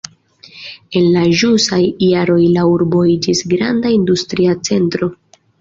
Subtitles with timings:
[0.99, 5.13] En la ĵusaj jaroj la urbo iĝis granda industria centro.